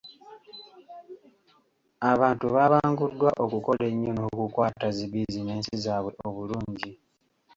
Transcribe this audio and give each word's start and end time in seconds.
Abantu 2.11 2.45
baabanguddwa 2.53 3.29
okukola 3.43 3.83
ennyo 3.91 4.11
n'okukwata 4.13 4.87
zi 4.95 5.05
bizinesi 5.11 5.73
zaabwe 5.83 6.13
obulungi. 6.27 6.91